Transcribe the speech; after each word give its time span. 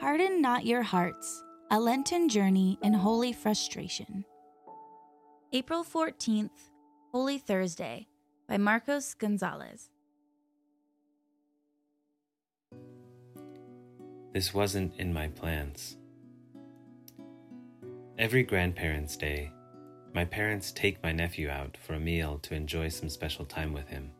Harden 0.00 0.40
not 0.40 0.64
your 0.64 0.82
hearts, 0.82 1.44
a 1.70 1.78
Lenten 1.78 2.30
journey 2.30 2.78
in 2.82 2.94
holy 2.94 3.34
frustration. 3.34 4.24
April 5.52 5.84
14th, 5.84 6.70
Holy 7.12 7.36
Thursday, 7.36 8.08
by 8.48 8.56
Marcos 8.56 9.12
Gonzales. 9.12 9.90
This 14.32 14.54
wasn't 14.54 14.96
in 14.98 15.12
my 15.12 15.28
plans. 15.28 15.98
Every 18.16 18.42
Grandparents' 18.42 19.18
Day, 19.18 19.52
my 20.14 20.24
parents 20.24 20.72
take 20.72 21.02
my 21.02 21.12
nephew 21.12 21.50
out 21.50 21.76
for 21.76 21.92
a 21.92 22.00
meal 22.00 22.38
to 22.38 22.54
enjoy 22.54 22.88
some 22.88 23.10
special 23.10 23.44
time 23.44 23.74
with 23.74 23.88
him. 23.88 24.12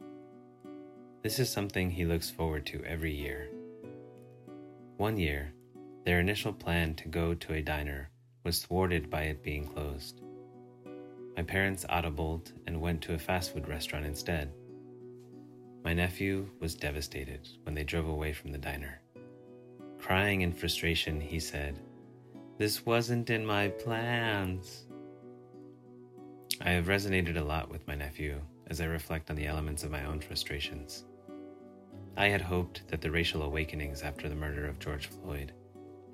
This 1.23 1.39
is 1.39 1.51
something 1.51 1.91
he 1.91 2.05
looks 2.05 2.29
forward 2.29 2.67
to 2.67 2.85
every 2.85 3.15
year. 3.15 3.49
One 4.99 5.17
year, 5.17 5.55
their 6.05 6.21
initial 6.21 6.53
plan 6.53 6.95
to 6.95 7.09
go 7.09 7.35
to 7.35 7.55
a 7.55 7.63
diner 7.63 8.11
was 8.45 8.63
thwarted 8.63 9.11
by 9.11 9.23
it 9.25 9.43
being 9.43 9.67
closed. 9.67 10.23
My 11.37 11.43
parents 11.43 11.85
audibled 11.89 12.53
and 12.67 12.81
went 12.81 13.03
to 13.03 13.15
a 13.15 13.19
fast 13.19 13.53
food 13.53 13.69
restaurant 13.69 14.07
instead. 14.07 14.53
My 15.85 15.95
nephew 15.95 16.49
was 16.59 16.75
devastated 16.75 17.49
when 17.63 17.75
they 17.75 17.85
drove 17.85 18.09
away 18.09 18.33
from 18.33 18.53
the 18.53 18.59
diner. 18.59 19.01
Crying 19.99 20.41
in 20.41 20.53
frustration, 20.53 21.21
he 21.21 21.39
said, 21.39 21.79
This 22.59 22.85
wasn't 22.85 23.31
in 23.31 23.45
my 23.45 23.69
plans. 23.69 24.87
I 26.63 26.71
have 26.71 26.87
resonated 26.87 27.39
a 27.39 27.45
lot 27.45 27.71
with 27.71 27.87
my 27.87 27.95
nephew 27.95 28.41
as 28.67 28.81
I 28.81 28.87
reflect 28.87 29.31
on 29.31 29.37
the 29.37 29.47
elements 29.47 29.85
of 29.85 29.91
my 29.91 30.05
own 30.05 30.21
frustrations. 30.21 31.05
I 32.17 32.29
had 32.29 32.43
hoped 32.43 32.87
that 32.89 33.01
the 33.01 33.11
racial 33.11 33.43
awakenings 33.43 34.03
after 34.03 34.29
the 34.29 34.35
murder 34.35 34.67
of 34.67 34.79
George 34.79 35.07
Floyd 35.07 35.53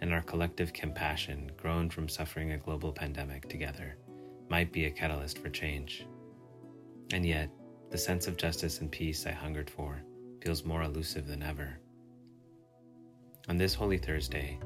and 0.00 0.12
our 0.12 0.22
collective 0.22 0.72
compassion 0.72 1.50
grown 1.56 1.90
from 1.90 2.08
suffering 2.08 2.52
a 2.52 2.58
global 2.58 2.92
pandemic 2.92 3.48
together 3.48 3.96
might 4.48 4.72
be 4.72 4.84
a 4.84 4.90
catalyst 4.90 5.38
for 5.38 5.48
change. 5.48 6.06
And 7.12 7.24
yet, 7.24 7.50
the 7.90 7.98
sense 7.98 8.26
of 8.26 8.36
justice 8.36 8.80
and 8.80 8.90
peace 8.90 9.26
I 9.26 9.32
hungered 9.32 9.70
for 9.70 10.02
feels 10.42 10.64
more 10.64 10.82
elusive 10.82 11.26
than 11.26 11.42
ever. 11.42 11.78
On 13.48 13.56
this 13.56 13.74
Holy 13.74 13.98
Thursday, 13.98 14.58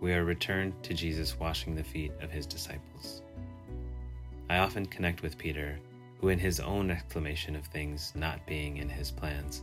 we 0.00 0.12
are 0.12 0.24
returned 0.24 0.80
to 0.84 0.94
Jesus 0.94 1.38
washing 1.38 1.74
the 1.74 1.82
feet 1.82 2.12
of 2.22 2.30
his 2.30 2.46
disciples. 2.46 3.22
I 4.48 4.58
often 4.58 4.86
connect 4.86 5.22
with 5.22 5.38
Peter, 5.38 5.78
who, 6.20 6.28
in 6.28 6.38
his 6.38 6.60
own 6.60 6.90
exclamation 6.90 7.56
of 7.56 7.66
things 7.66 8.12
not 8.14 8.46
being 8.46 8.78
in 8.78 8.88
his 8.88 9.10
plans, 9.10 9.62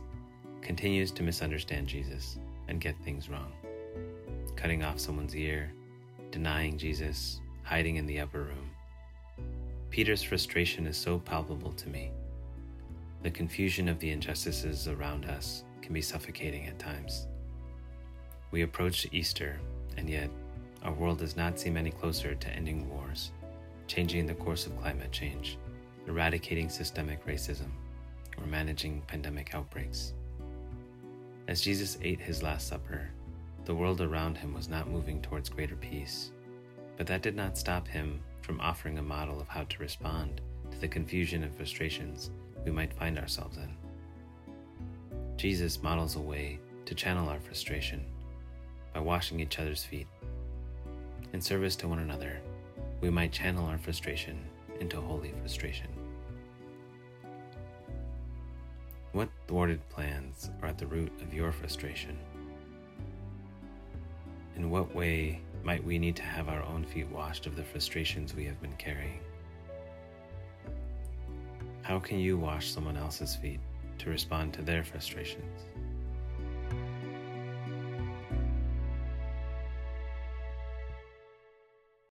continues 0.60 1.10
to 1.12 1.22
misunderstand 1.22 1.86
Jesus 1.86 2.38
and 2.68 2.80
get 2.80 2.96
things 3.02 3.28
wrong. 3.28 3.52
Cutting 4.56 4.82
off 4.82 4.98
someone's 4.98 5.36
ear, 5.36 5.70
denying 6.30 6.78
Jesus, 6.78 7.40
hiding 7.62 7.96
in 7.96 8.06
the 8.06 8.20
upper 8.20 8.42
room. 8.42 8.70
Peter's 9.90 10.22
frustration 10.22 10.86
is 10.86 10.96
so 10.96 11.18
palpable 11.18 11.72
to 11.72 11.88
me. 11.88 12.10
The 13.22 13.30
confusion 13.30 13.88
of 13.88 13.98
the 13.98 14.10
injustices 14.10 14.88
around 14.88 15.26
us 15.26 15.64
can 15.82 15.92
be 15.92 16.00
suffocating 16.00 16.66
at 16.66 16.78
times. 16.78 17.26
We 18.50 18.62
approach 18.62 19.06
Easter, 19.12 19.60
and 19.96 20.08
yet 20.08 20.30
our 20.82 20.92
world 20.92 21.18
does 21.18 21.36
not 21.36 21.58
seem 21.58 21.76
any 21.76 21.90
closer 21.90 22.34
to 22.34 22.50
ending 22.50 22.88
wars, 22.88 23.32
changing 23.86 24.26
the 24.26 24.34
course 24.34 24.66
of 24.66 24.80
climate 24.80 25.12
change, 25.12 25.58
eradicating 26.06 26.68
systemic 26.68 27.24
racism, 27.26 27.70
or 28.38 28.46
managing 28.46 29.02
pandemic 29.06 29.54
outbreaks. 29.54 30.14
As 31.48 31.60
Jesus 31.60 31.98
ate 32.02 32.20
his 32.20 32.42
Last 32.42 32.68
Supper, 32.68 33.10
the 33.66 33.74
world 33.74 34.00
around 34.00 34.38
him 34.38 34.54
was 34.54 34.68
not 34.68 34.88
moving 34.88 35.20
towards 35.20 35.48
greater 35.48 35.74
peace, 35.74 36.30
but 36.96 37.06
that 37.08 37.20
did 37.20 37.34
not 37.34 37.58
stop 37.58 37.86
him 37.88 38.20
from 38.40 38.60
offering 38.60 38.98
a 38.98 39.02
model 39.02 39.40
of 39.40 39.48
how 39.48 39.64
to 39.64 39.78
respond 39.80 40.40
to 40.70 40.78
the 40.78 40.86
confusion 40.86 41.42
and 41.42 41.54
frustrations 41.54 42.30
we 42.64 42.70
might 42.70 42.94
find 42.94 43.18
ourselves 43.18 43.56
in. 43.56 43.76
Jesus 45.36 45.82
models 45.82 46.14
a 46.14 46.20
way 46.20 46.60
to 46.84 46.94
channel 46.94 47.28
our 47.28 47.40
frustration 47.40 48.04
by 48.94 49.00
washing 49.00 49.40
each 49.40 49.58
other's 49.58 49.82
feet. 49.82 50.06
In 51.32 51.40
service 51.40 51.74
to 51.76 51.88
one 51.88 51.98
another, 51.98 52.38
we 53.00 53.10
might 53.10 53.32
channel 53.32 53.66
our 53.66 53.78
frustration 53.78 54.38
into 54.78 55.00
holy 55.00 55.32
frustration. 55.40 55.88
What 59.10 59.28
thwarted 59.48 59.86
plans 59.88 60.50
are 60.62 60.68
at 60.68 60.78
the 60.78 60.86
root 60.86 61.10
of 61.20 61.34
your 61.34 61.50
frustration? 61.50 62.16
In 64.56 64.70
what 64.70 64.94
way 64.94 65.40
might 65.62 65.84
we 65.84 65.98
need 65.98 66.16
to 66.16 66.22
have 66.22 66.48
our 66.48 66.62
own 66.62 66.84
feet 66.84 67.08
washed 67.10 67.46
of 67.46 67.56
the 67.56 67.62
frustrations 67.62 68.34
we 68.34 68.46
have 68.46 68.60
been 68.62 68.74
carrying? 68.78 69.20
How 71.82 71.98
can 71.98 72.18
you 72.18 72.38
wash 72.38 72.70
someone 72.70 72.96
else's 72.96 73.36
feet 73.36 73.60
to 73.98 74.08
respond 74.10 74.54
to 74.54 74.62
their 74.62 74.82
frustrations? 74.82 75.66